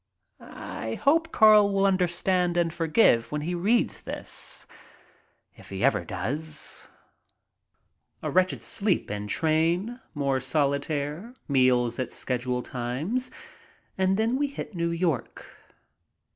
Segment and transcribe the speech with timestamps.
[0.39, 4.65] I hope Carl will understand and forgive when he reads this,
[5.55, 6.87] if he ever does.
[8.23, 13.29] A wretched sleep en train, more solitaire, meals at schedule times,
[13.95, 15.45] and then we hit New York.